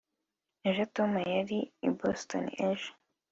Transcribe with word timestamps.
ejo 0.69 0.83
tom 0.95 1.11
yari 1.33 1.59
i 1.87 1.89
boston 1.99 2.45
ejo 2.67 2.91